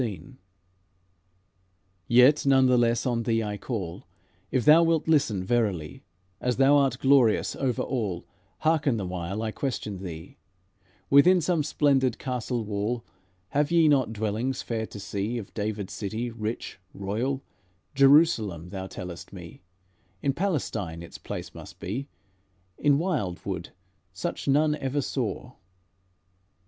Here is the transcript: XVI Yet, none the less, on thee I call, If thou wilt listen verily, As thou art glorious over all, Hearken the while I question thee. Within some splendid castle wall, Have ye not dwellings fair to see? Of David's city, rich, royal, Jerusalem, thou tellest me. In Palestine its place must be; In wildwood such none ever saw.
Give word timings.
XVI 0.01 0.37
Yet, 2.07 2.43
none 2.47 2.65
the 2.65 2.75
less, 2.75 3.05
on 3.05 3.21
thee 3.21 3.43
I 3.43 3.55
call, 3.57 4.07
If 4.49 4.65
thou 4.65 4.81
wilt 4.81 5.07
listen 5.07 5.43
verily, 5.43 6.01
As 6.39 6.57
thou 6.57 6.75
art 6.77 6.97
glorious 6.97 7.55
over 7.55 7.83
all, 7.83 8.25
Hearken 8.61 8.97
the 8.97 9.05
while 9.05 9.43
I 9.43 9.51
question 9.51 9.99
thee. 9.99 10.39
Within 11.11 11.39
some 11.39 11.61
splendid 11.61 12.17
castle 12.17 12.65
wall, 12.65 13.05
Have 13.49 13.69
ye 13.69 13.87
not 13.87 14.11
dwellings 14.11 14.63
fair 14.63 14.87
to 14.87 14.99
see? 14.99 15.37
Of 15.37 15.53
David's 15.53 15.93
city, 15.93 16.31
rich, 16.31 16.79
royal, 16.95 17.43
Jerusalem, 17.93 18.69
thou 18.69 18.87
tellest 18.87 19.31
me. 19.31 19.61
In 20.23 20.33
Palestine 20.33 21.03
its 21.03 21.19
place 21.19 21.53
must 21.53 21.79
be; 21.79 22.07
In 22.79 22.97
wildwood 22.97 23.69
such 24.13 24.47
none 24.47 24.73
ever 24.73 24.99
saw. 25.01 25.57